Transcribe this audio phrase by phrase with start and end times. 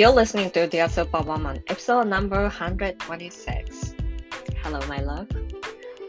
[0.00, 3.94] You're listening to Dear Superwoman, episode number 126.
[4.62, 5.28] Hello, my love.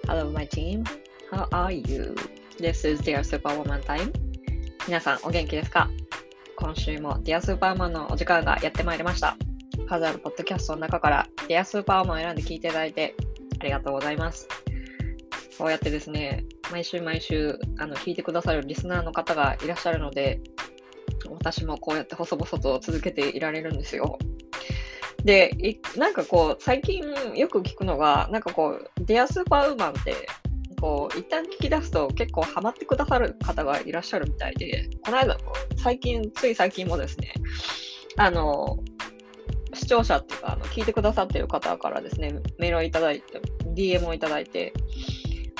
[0.07, 0.85] Hello, my team.
[1.29, 2.15] How are you?
[2.57, 4.13] This is Dear Superwoman time.
[4.87, 5.89] 皆さん、お元気ですか
[6.55, 9.35] 今週も Dear Superwoman のお時間がやってまいりました。
[9.89, 13.13] 数あるポッドキャストの中から Dear Superwoman を選んで聞いていただいて
[13.59, 14.47] ありがとうございます。
[15.57, 20.39] こうやってですね、毎週毎週あの聞いてくださるリスナーの方がいらっしゃるので、
[21.29, 24.17] 私もこうやって細々と続けていられるんですよ。
[25.23, 25.55] で、
[25.97, 27.03] なんかこう、最近
[27.35, 30.15] よく聞くのが、なんかこう、デアスーパーウーマンって、
[30.79, 35.37] こう、一旦聞き出すと結構ハマってくださる方がいらっしゃるみたいで、この間、
[35.77, 37.33] 最近、つい最近もですね、
[38.17, 38.79] あの、
[39.73, 43.39] 視聴者っていうか、あの聞いてくださってる方からですね、メールをいただいて、
[43.75, 44.73] DM をいただいて、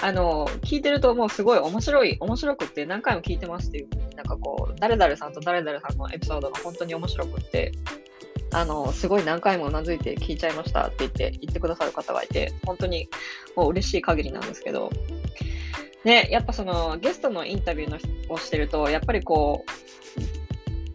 [0.02, 7.72] あの、聞いてるともうすごい面白い、面白くって何回も聞いてますっていうなんかこう、誰々さんと誰々さんのエピソードが本当に面白くって、
[8.54, 13.08] あの、すごい何回もうなずいて聞いちゃいましたって言って、言ってくださる方がいて、本当に
[13.56, 14.92] もう嬉しい限りなんですけど、
[16.04, 17.98] ね、やっぱそのゲストのインタビューの
[18.34, 19.66] をしてると、やっぱりこ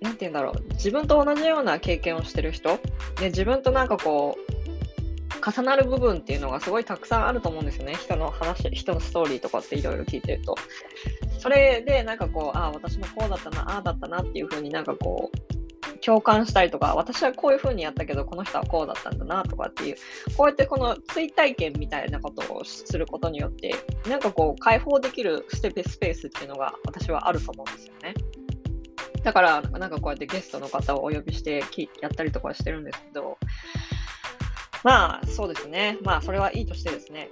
[0.01, 2.79] う、なんて言うんだろう、自分と同じような経験をしてる人、
[3.21, 4.46] で自分となんかこう、
[5.47, 7.95] 重なる部分っていうのがすごいたくさんあると思うんですよね。
[7.95, 10.57] 人の話、人のストーリーとかっていろいろ聞いてると。
[11.39, 19.97] それでなんかこう、ああ、私もこうだったな、ああだったなっていうふうになんかこう、共感したりとか、私はこういうふうにやったけど、この人はこうだったんだなとかっていう、
[20.37, 23.75] こうやってこの追体験みたいなことをすることによって、
[24.09, 28.15] なんかこう、解放できるステップスペースっていうのが私はあると思うんですよね。
[29.23, 31.63] だから、なんかこうやってゲストの方をお呼びして
[32.01, 33.39] やったりとかしてるんですけど、
[34.87, 35.99] まあ、そうですね。
[36.03, 37.31] まあ、それはいいとしてですね。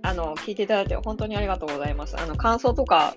[0.00, 2.18] あの、聞いていただいて本当にありがとうございます。
[2.18, 3.14] あの、感想とか、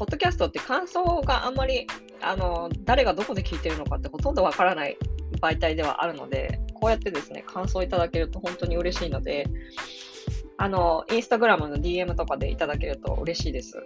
[0.00, 1.86] ポッドキャストって感想があんまり、
[2.20, 4.96] あの、誰がどこで聞いてるのかってほとんどわからない
[5.40, 9.46] 媒体ではあるので、こうやってですね、感想いただけると本当に嬉しいので、
[10.56, 13.80] あの、インスタグラムの DM とかでいただけると嬉しいです。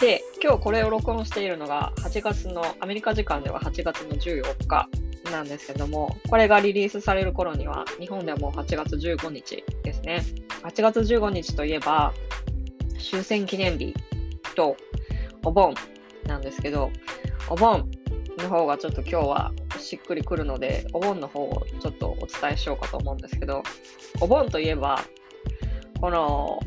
[0.00, 4.88] で、今日これを録音しているのが8月の、アメリカ時間では8月の14日
[5.30, 10.24] なんですけども、これがリリースされる頃には、日本ではもう8月15日ですね。
[10.62, 12.12] 8月15日といえば、
[12.98, 13.94] 終戦記念日
[14.54, 14.76] と
[15.44, 15.74] お盆
[16.26, 16.90] なんですけど、
[17.48, 17.88] お盆
[18.38, 23.62] の方がちょっと今日はしっくりくるので、お盆の方をちょっとお伝えしようかと思うんですけど、
[24.20, 25.00] お盆といえば、
[26.00, 26.60] この、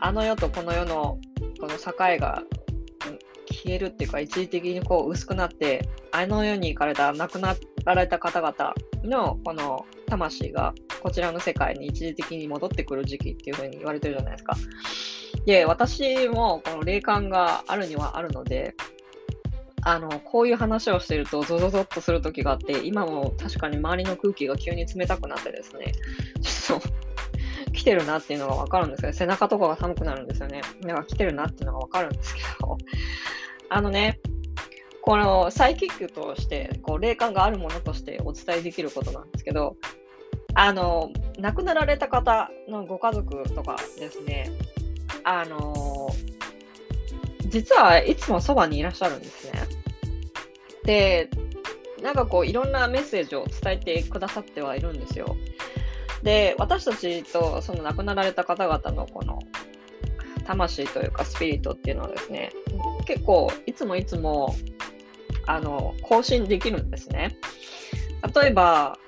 [0.00, 1.18] あの世とこの世の
[1.60, 2.42] この境が
[3.64, 14.54] 消えるっていうか、一時的にこう薄くなって、あの世に行かれた、亡くなられた方々のこの魂がこちらの世界に一時的に戻ってくる時期っていうふうに言われてるじゃないですか。
[15.46, 18.74] で、私もこの霊感があるにはあるので、
[19.86, 25.92] あの、こういう話をしてるとゾゾゾッとする時があって、今も確かに周りの空気が急に冷たくなってですね、
[26.42, 26.88] ちょっと
[27.72, 30.62] 来てるなっていうのがわかるんですけど、背中とかが寒くなるんですよね。
[30.82, 32.78] だから来てるなっていうのがわかるんですけど、
[33.68, 34.20] あのね、
[35.02, 39.76] このサイキックとしてこう霊感があるものとしてお伝えできることなんですけど、
[40.54, 44.50] あの亡くなられた方のご家族とかですね、
[45.24, 46.08] あの
[47.48, 49.52] 実はいつもそばにいらっしゃるんですね。
[50.84, 51.28] で、
[52.02, 55.36] なんかこういろんなメッセージを伝えてくださってはいるんですよ。
[56.22, 59.38] で、私たちとその亡くなられた方々のこの
[60.44, 62.50] 魂というかスピリットっていうのはですね、
[63.06, 64.54] 結構いつもいつも
[65.46, 67.36] あの更新できるんですね。
[68.42, 68.98] 例えば、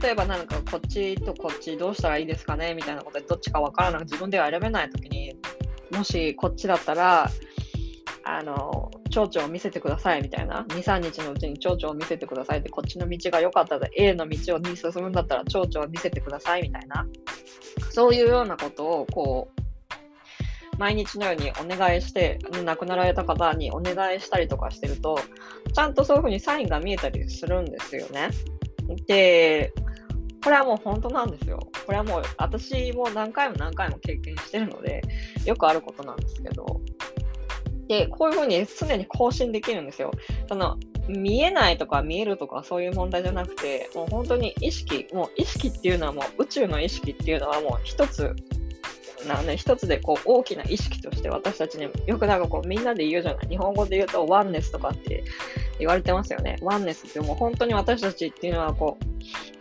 [0.00, 2.74] 例えばなんかこっちとこっちどうしたらいいですかね？
[2.74, 5.36] みたいなことでどっちかわからなく自分では選べないときに
[5.90, 7.30] もしこっちだったら
[8.24, 10.64] あの蝶々を見せてくださいみたいな。
[10.70, 12.60] 23日のうちに蝶々を見せてください。
[12.60, 17.06] ってこっちの道が良かったら A の道をに進むんだったら蝶々を見せてくださいみたいな。
[17.90, 19.60] そういうようなことをこう
[20.78, 25.18] 毎日のようにお願いして、亡くなられた方にお願いしたりとかしてると、
[25.72, 28.30] ちゃんとそういうふうにサインが見えたりするんですよね。
[29.06, 29.72] で、
[30.42, 31.60] これはもう本当なんですよ。
[31.86, 35.02] これはもう私も何回も何回も経験してるので、
[35.44, 36.80] よくあることなんですけど。
[37.88, 40.12] で、こういうふうに常に更新できるんですよ。
[40.48, 40.78] その
[41.08, 48.34] 見えないとか見えるとかそういう問題じゃなくて、もう本当に意識、もう意識っていうのはもう宇宙の意識っていうのはもう一つ
[49.26, 55.24] なね、一つでこう大きな意識として私たちによくなんかこうみんなで言うじゃない日本語で言うとワンネスとかって
[55.78, 56.56] 言われてますよね。
[56.62, 59.04] ワンネスってもう本当に私たちっていうのはこう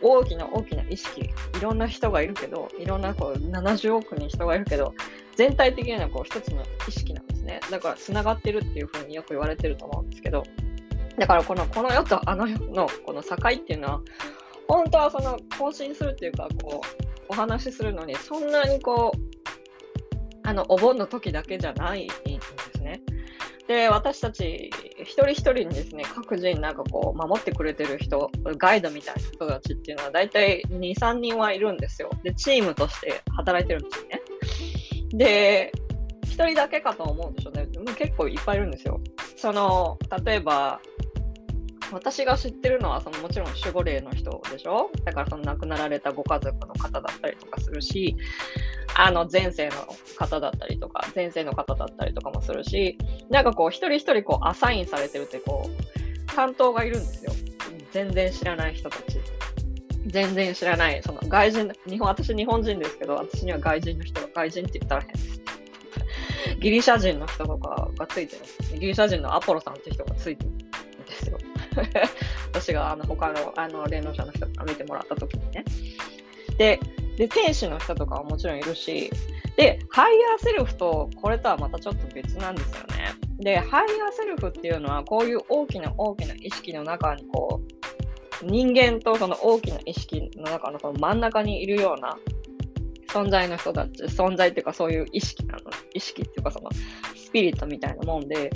[0.01, 1.29] 大きな大きな意識い
[1.61, 4.93] ろんな人がいるけどいろんなこう70億人人がいるけど
[5.35, 7.59] 全体的にはこう一つの意識なんですね。
[7.71, 10.43] だから繋がってるっていうふうによく言われてると思うんですけど
[11.17, 14.01] だからこの、この世とあの世のこの境っていうのは、
[14.67, 22.13] 本当はその更新するっていうか、こう、お話しするのに、そんなにこう、あの、お盆の時だけじゃないんで
[22.75, 23.01] すね。
[23.67, 24.71] で、私たち
[25.03, 32.09] 一人一人にですね、各人なんかこう、守ってくれてる人、ガイドみたいな人たちっていうのは大体2、3人はいるんですよ。
[32.23, 34.12] で、チームとして働いてるんですね。
[35.13, 35.71] で、
[36.23, 37.67] 一人だけかと思うんでしょうね。
[37.95, 38.99] 結構いっぱいいるんですよ。
[39.37, 40.79] その、例えば、
[41.91, 44.89] 私が知ってるのはそのもちろん守護霊の人でしょ？
[45.05, 48.17] だからその亡くなられたご家族の方だったりとかするし
[48.95, 49.73] あの前世の
[50.17, 52.97] 方だったりとか前世の方だったりとかもするし
[53.29, 57.31] なんかこう一人一人こうアサインされてるってこう担当がいるんですよ
[57.91, 59.19] 全然知らない人たち
[60.07, 65.41] 全然知らないその外人日本私日本人ですけど私には外人の人が外人って言ったら変です
[66.59, 70.65] ギリシャ人の人とかがついてるんですギリシャ人のアポロさんって人がついてるんで
[71.13, 71.37] すよ
[72.51, 75.65] 私があの他のあの霊能者の人から見てもらった時にね。
[76.57, 76.79] で、
[77.17, 79.11] で天使の人とかはもちろんいるし、
[79.55, 83.13] で、ハイヤーセルフとこれとはまたちょっと別なんですよね。
[83.39, 87.92] で、ハイヤーセルフっていうのはこういう大きな大きな意識の中にこう、
[88.43, 92.17] 人間とその大きな意識の中のこの真ん中にいるような
[93.07, 95.59] 存在の人たち、存在っていうかそういう意識なの、
[95.93, 96.69] 意識っていうかその
[97.15, 98.51] スピリットみたいなもんで、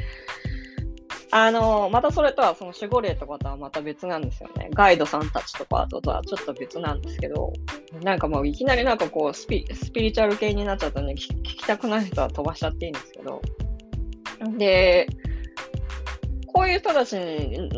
[1.32, 4.70] あの、またそれとは、その守護霊とかとはまた別なんですよね。
[4.74, 7.52] ガイドさんたちとかとはちょっと別なんですけど、
[8.02, 13.42] なんかもういきなりなんかこうスピ、スピリチュアル系になっちゃったんで、聞きたくない人は飛ばしちゃっていいんですけど。
[14.58, 15.08] で、
[16.68, 17.16] こういう人たち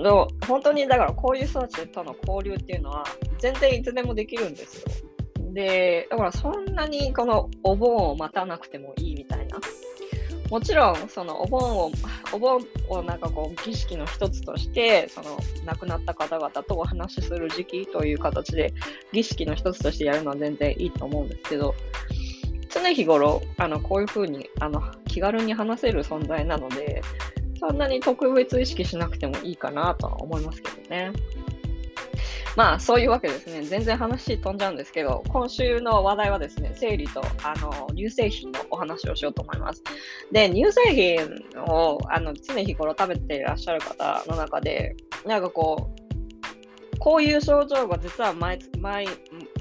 [0.02, 3.06] の、本当にだからこういう人たちとの交流っていうのは、
[3.38, 4.88] 全然いつでもできるんですよ。
[5.54, 9.60] で、だからそんなにこのお盆を待たなくてもいいみたいな。
[10.50, 11.92] もちろん、そのお盆を、
[12.34, 18.74] お盆をなんかこう、儀式の一つとして、その亡くなった方々とお話しする時期という形で、
[19.14, 21.76] 儀式の一つとしてやるのは全然いいと思うんですけど、
[22.70, 27.02] 常日頃、あの、こういうふうに、あの、気軽に話せる存在なので、
[27.60, 31.12] そんなに特別意識しなくてもいいかなとは思いますけどね。
[32.56, 33.62] まあ、そういうわけですね。
[33.64, 39.84] 全然話飛んじゃうんですけど、今週の話題はですね、生理とあの乳製品のお話をしようと思います。
[40.32, 44.96] で、乳製品をあの常日頃食べていらっしゃる方の中で、
[45.26, 49.06] なんかこう、こういう症状が実は前、前、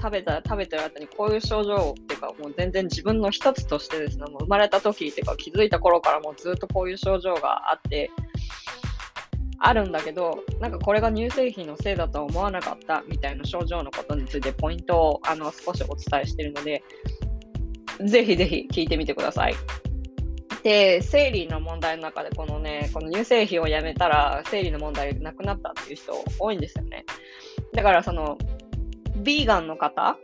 [0.01, 8.09] 食べた、食べてる後にこういう症状っていうか、もう全然自分の一つとしてですね、もう生まれた時っていうか気づいた頃からもうずっとこういう症状があって、
[9.59, 16.81] あるんだけど、なんかこれが乳製品のせいだとは思わなかったみたいな症状のことについてポイントをあの少しお伝えしてるので、
[18.05, 19.55] ぜひぜひ聞いてみてください。
[20.63, 27.05] で、生理の問題の中で、このね、この乳製品をやめたら、生理の問題なくなったっていう人多いんですよね。
[27.73, 28.37] だから、その、
[29.19, 30.17] ビーガンの方？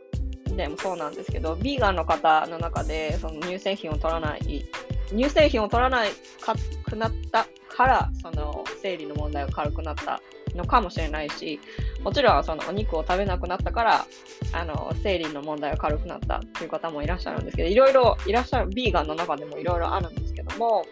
[0.56, 4.65] でもそうなんですけど、ビーガンの方の中で、その乳製品を取らない、
[5.09, 6.56] 乳製品を取らないか
[6.89, 7.45] くなった
[7.75, 10.21] から、その生理の問題が軽くなった
[10.56, 11.59] のかもしれないし、
[12.03, 14.06] もちろんそのお肉を食べなくなったから、
[14.53, 20.86] あの生理の問題が軽くなったっていう方もいらっしゃるんですけど、いろいろいらっしゃる、ビーガンの中でもいろいろあるんですけども、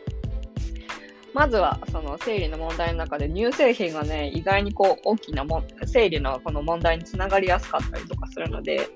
[1.33, 8.87] まずはその生理の問題の中で乳製品がね、意外にこう大きなも生理のこの問題につながりやすかったりとかするので、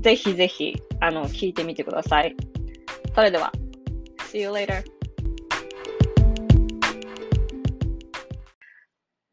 [0.00, 2.36] ぜひぜひあの聞いてみてください。
[3.14, 3.52] それでは、
[4.30, 4.84] See you later!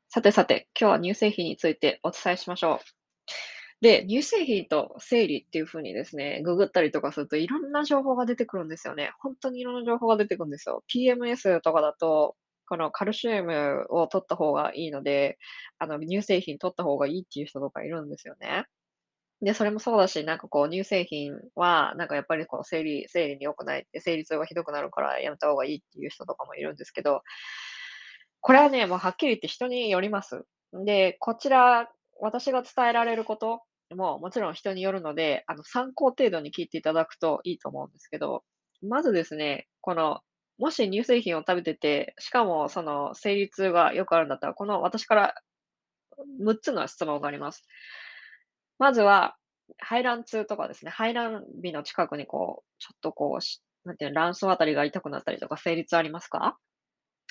[0.07, 3.04] さてさて、今日は乳製品についてお伝えしましょう。
[3.85, 9.11] で、乳製品と生理っていう風にですね、ググったりとかするといろんな情報が出てくるんですよね。
[9.19, 10.83] 本当にいろんな情報が出てくるんですよ。
[10.91, 12.35] PMS とかだと、
[12.67, 15.37] このカルシウムを取った方がいいので、
[15.77, 18.65] あの、乳製品取った方がいいっていう人とかいるんですよね。
[19.41, 27.21] で、それもそうだし、なんかこう、乳製品は、なんかやっぱりこう、生理、生理に良くないって、生理痛がひどくなるからやめた方がいいっていう人とかもいるんですけど、
[28.41, 30.45] これはね、もうはっきり言って人によります。
[30.73, 33.61] で、こちら、私が伝えられること
[33.93, 38.43] ももちろん人によるので、あの、参考程度に聞いていただくといいと思うんですけど、
[38.81, 40.21] まずですね、この、
[40.57, 45.35] もし乳製品を食べてて、しかもその生理痛がよくあるんだったら、この私から
[46.39, 47.65] 6つの質問があります。
[48.79, 49.35] まずは、
[49.79, 56.57] 排卵痛とかですね、排卵日の近くにこう、ちょっとこう、なんていうの、卵巣あたりが痛くなったりとか、生理痛ありますか？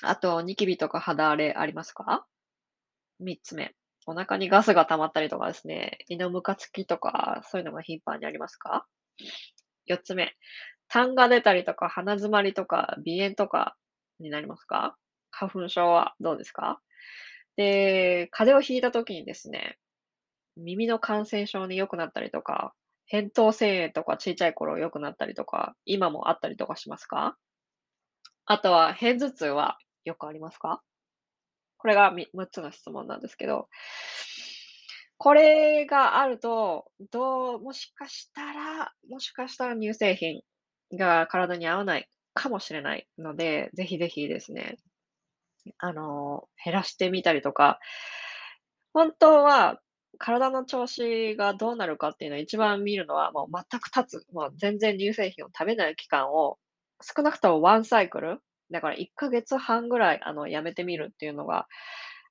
[0.03, 2.25] あと、ニキビとか肌荒れありますか
[3.19, 3.73] ?3 つ目。
[4.07, 8.85] お腹にガスが溜まったりとかですね、胃のムカつきとか、そういうのが頻繁にありますか
[9.89, 10.35] ?4 つ目。
[10.87, 13.75] 痰が出たりとか、鼻詰まりとか、鼻炎とか
[14.19, 14.95] になりますか？
[15.31, 16.79] 花粉症はどうですか？
[17.57, 19.79] で、風邪をひいた時にですね、
[20.55, 22.73] 耳の感染症に良くなったりとか、
[23.11, 27.35] 扁桃腺炎とか小さい頃良くなったりとか、今もあったりとかしますか？
[28.45, 30.81] あとは、片頭痛はよくありますか？
[31.85, 33.69] これが6つの質問なんですけど、
[35.19, 40.41] これがあると、どうもしかしたらもしかしたら乳製品
[40.97, 44.77] が体に合わないかもしれないので、ぜひぜひですね、
[45.77, 47.79] あの、減らしてみたりとか、
[48.91, 49.79] 本当は
[50.17, 56.57] 体の調子がどうなるかっていうのを一番見るのは、もう全く経つ、もう全然乳製品を食べない期間を、
[57.03, 58.39] 少なくともワンサイクル、
[58.71, 61.67] だから1ヶ月半ぐらい、あの、やめてみるっていうのが、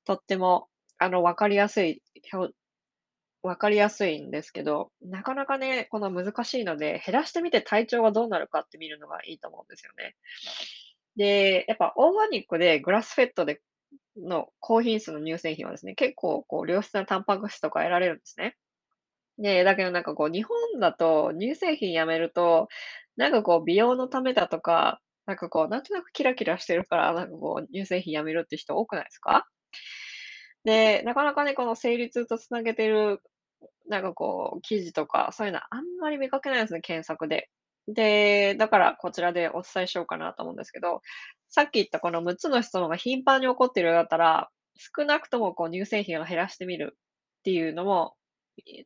[0.04, 2.50] とっても、あの、分かりやすい、ひょ
[3.42, 10.16] 分かりやすいんですけど、なかなかね、この難しいので、減らしてみて体調がどうなるかって見るのがいいと思うんですよね。
[11.16, 13.60] で、やっぱオーガニックでグラスフェットで
[14.16, 18.56] の高品質の乳製品はですね、結構こう良質なタンパク質とか得られるんですね。
[19.38, 22.68] で、だけどなんかこう日本だと乳製品やめると、
[23.16, 29.46] なんかこう美容のためだとか、なんかこうなんとなくキラキラしてるから、なんかこう乳製品やめるって人多くないですか？
[30.64, 33.20] で、なかなかね、この生理痛とつなげてる、
[33.88, 37.50] なんかこう記事とか、そういうのはあんまり見かけないですね、検索で。
[37.86, 41.02] で、だからこちらでお伝えしようかなと思うんですけど、
[41.50, 44.48] さっき言ったこの6つの質問が頻繁に起こっているようだったら、
[44.96, 48.14] 少なくともこう乳製品を減らしてみるっていうのも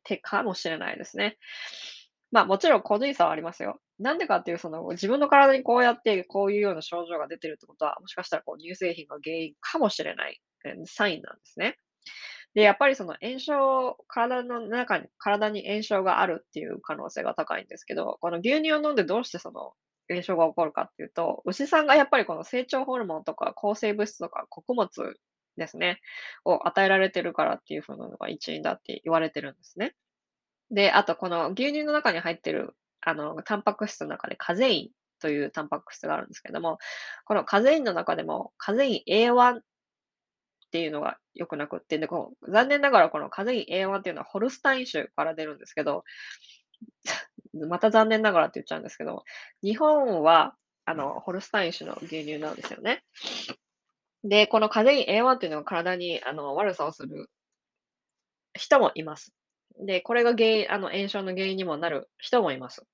[0.03, 1.39] 手かもしれないですね。
[2.33, 3.81] まあもちろん個人差はありますよ。
[3.99, 10.41] なんでかっていう、その自分の体にこうやってこういうような症状が出てるってことは、もしかしたらこう乳製品が原因かもしれない
[10.87, 11.79] サインなんですね。
[12.55, 19.73] で、やっぱりその炎症、体の中に、体に炎症があるっていう可能性が高いんですけど、この牛乳を飲んでどうしてその
[20.09, 24.89] 炎症が起こるかっていうと、牛さんがやっぱりこの成長ホルモンとか抗生物質とか穀物
[25.57, 26.01] ですね、
[26.45, 29.95] を与えられてるからっていう風なのが一因だって言われてるんですね。
[30.71, 34.91] で、あとこの牛乳の中に入ってる、あの、タンパク質の中でカゼイン
[35.21, 36.79] というタンパク質があるんですけども、
[37.25, 39.63] このカゼインの中でもカゼイン A1 っ
[40.71, 46.05] ていうのが良くなくって、で、こう残念ながらこのカゼイン A1 っていうのはホルスタイン種から出るんですけど、
[47.69, 49.25] また残念ながらって言っちゃうんですけど、
[49.63, 53.05] 日本は、あの、ホルスタイン種の牛乳なんですよね。
[54.25, 57.31] で、このカゼイン A1 っていうのが体にあの悪さをする
[58.55, 59.33] 人もいます。
[59.81, 62.87] で、これが原因、あの炎症の原因にもなる人もいます。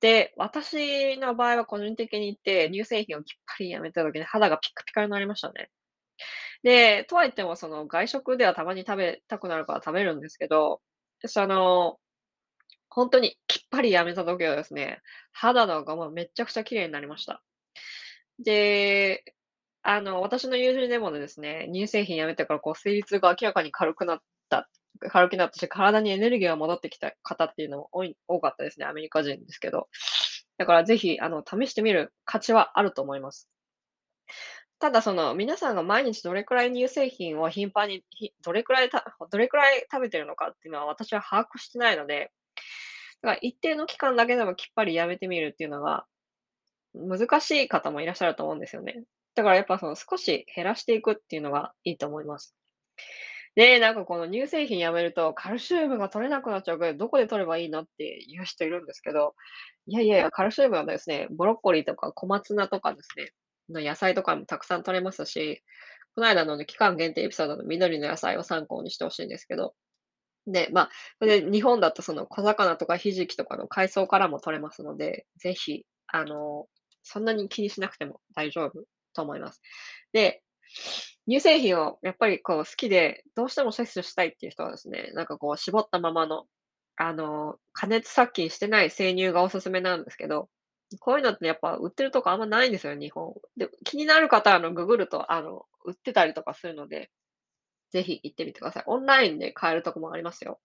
[0.00, 5.70] で、私の場合は個人的に言って、乳製品をきっぱりやめた時に肌がピカピカになりましたね。
[6.62, 10.80] で、とはいってもその外食ではたまに食べたくなるから食べるんですけど、
[11.26, 11.98] その、
[12.90, 15.00] 本当にきっぱりやめた時はですね、
[15.32, 17.42] 肌のがもうめちゃくちゃ綺麗になりました。
[18.38, 19.24] で、
[19.82, 24.68] あの、私の友人でもですね、乳製品やめてからこう生理痛が明らかに軽くなった
[25.08, 29.88] 軽くなったし、体にエネルギーが戻ってきた方っていうのも多い多かったですね、アメリカ人ですけど。
[30.58, 33.48] だからぜひ、あの、試してみる価値はあると思います。
[34.78, 38.04] ただその、皆さんが毎日どれくらい乳製品を頻繁に、
[38.42, 42.32] どれくらいたどれくらい食べてるのかっていうのは私は把握してないので、
[43.22, 46.06] だから一定の期間だけでもきっぱりやめてみるっていうのが、
[46.94, 49.04] 難しい方もいらっしゃると思うんですよね。
[49.34, 52.54] だからやっぱその少し減らしていくっていうのがいいと思います。
[53.54, 59.34] で、なんかこの乳製品やめるとカルシウムが取れなくなっちゃうけど、どこで取ればいいのって言う人いるんですけど、
[59.86, 63.30] いやいやいや、カルシウムはですね、ボロッコリーとか小松菜とかですね、
[63.70, 65.62] の野菜とかもたくさん取れますし、
[66.16, 69.74] この間のね、期間限定エピソードの緑の野菜を参考にしてほしいんですけど、
[70.46, 76.66] で、まあ、それで日本だとその小魚とかひじきとかの海藻からも取れますので、ぜひ、あの、
[77.02, 78.84] そんなに気にしなくても大丈夫
[79.14, 79.62] と思います。
[80.12, 80.42] で、
[81.28, 86.44] 乳製品をやっぱりこう好きで、どうしても摂取したいっていう人はですね、なんかこう絞ったままの、
[86.96, 90.48] あの、加熱殺菌してない生乳がおすすめなんですけど、
[91.00, 93.34] こういうのってやっぱ売ってるとこあんまないんですよ、日本。
[93.56, 97.10] で、気になる方はあのググると、あの、売ってたりとかするので、
[97.90, 98.84] ぜひ行ってみてください。
[98.86, 100.60] オンラインで買えるとこもありますよ。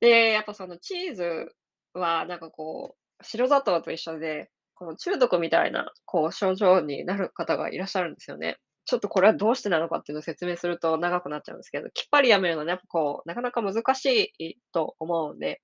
[0.00, 1.54] で、やっぱそのチーズ
[1.92, 8.58] はなんかこう、白砂糖と一緒で、この中毒みたいなこう症状になる方がいらっしゃるんですよね。
[8.88, 15.60] ちょっとこれはどうしてなのかっていうのを説明すると長くなっちゃうんですけど、きっぱりやめるのね、こう、なかなか難しいと思うんで、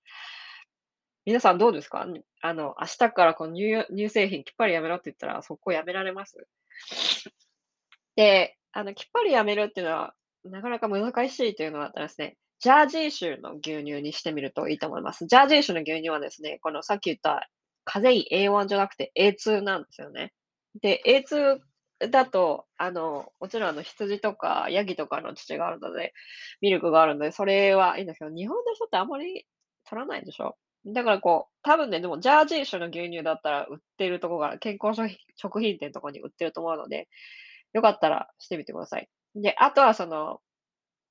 [1.25, 2.07] 皆さんどうですか？
[2.43, 6.47] あの、明日からこの乳乳製品きっぱりやめろって言ったら、そこやめられます？
[8.15, 10.15] で、あの、きっぱりやめるっていうのは、
[10.45, 15.25] なかなか難しいというのはですね、ジャージー州の牛乳にしてみるといいと思います。
[15.27, 17.49] ジャージー州の牛乳はですね、このさっき言った
[17.85, 20.35] カゼイン A1 じゃなくて A2 なんですよね。
[20.83, 21.59] で、A2
[22.01, 26.13] だと、あの、もちろんあの羊とかヤギとかの乳があるので、
[26.61, 29.47] ミルクがあるので、それはいいんですけど、日本の人ってあんまり
[29.89, 30.57] 取らないでしょ？
[30.87, 37.09] だからこう、多分ね、でもジャージー種の牛乳だったら売ってるとこが健康食品食品店とかに売ってると思うので、
[37.73, 39.09] よかったらしてみてください。
[39.37, 40.41] で、あとはその、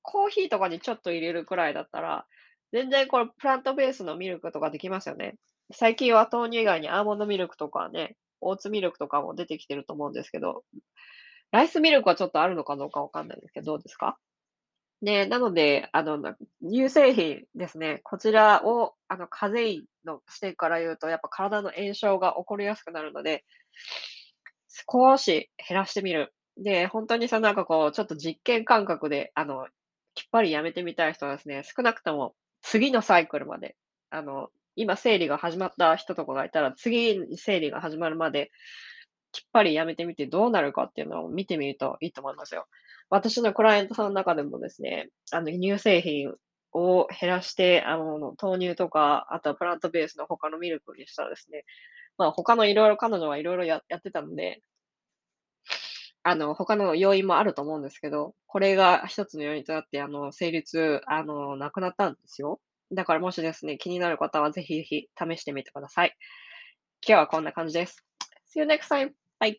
[0.04, 2.25] コーヒーとかにちょっと入れるくらいだったら、
[2.72, 5.36] 全然これプラントベースのミルクとかできますよね。
[5.72, 8.16] 最近は豆乳以外にアーモンドミルクとかね、
[8.47, 10.63] オーツミルクとかも出てきてると思うんですけど、
[11.51, 14.17] ライスミルクはちょっとあるのかどうかわかんないですけど、どうですか？
[15.01, 16.17] ね、なので、あの、
[16.62, 23.43] 乳製品ですね、こちらをあの、カゼインの視点から言うと、やっぱ体の炎症が起こりやすくなるので、
[24.89, 26.33] 少し減らしてみる。
[26.57, 29.67] で、ほんとにそのなんかこう、ちょっと実験感覚で、あの、
[30.15, 33.75] きっぱりやめてみたい人はですね、少なくとも次のサイクルまで、
[34.09, 38.51] あの、今生理が始まった人とかがいたら、次に生理が始まるまで、
[39.32, 42.68] きっぱりやめてみてどうなるかっていうのを見てみるといいと思いますよ。
[43.10, 46.34] 私のクライアントさんの中でもですね、あの、乳製品
[46.72, 51.65] を減らして、あの、豆乳とか、あとはプラントベースの他のミルクにしたらですね、
[52.18, 54.62] まあ、他の色々彼女は色々ややってたので
[56.25, 62.62] あの、他の要因もあると思うんですけど、これが一つの要因となって、あの、生理痛、あの、なくなったんですよ。
[62.93, 66.15] だからもしですね、気になる方はぜひぜひ試してみてください。
[67.05, 68.05] 今日はこんな感じです。
[68.55, 69.12] See you next time.
[69.39, 69.57] Bye.